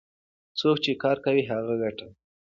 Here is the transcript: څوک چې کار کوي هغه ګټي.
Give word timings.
څوک 0.59 0.77
چې 0.85 0.91
کار 1.03 1.17
کوي 1.25 1.43
هغه 1.51 1.73
ګټي. 1.81 2.09